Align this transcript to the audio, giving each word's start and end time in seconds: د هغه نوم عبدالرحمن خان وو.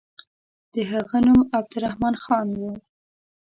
د 0.73 0.75
هغه 0.91 1.17
نوم 1.25 1.41
عبدالرحمن 1.57 2.15
خان 2.23 2.47
وو. 2.59 2.71